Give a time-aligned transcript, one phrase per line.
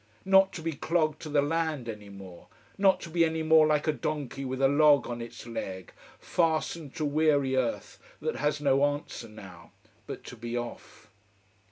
[0.25, 2.47] Not to be clogged to the land any more.
[2.75, 6.95] Not to be any more like a donkey with a log on its leg, fastened
[6.95, 9.73] to weary earth that has no answer now.
[10.07, 11.11] But to be off.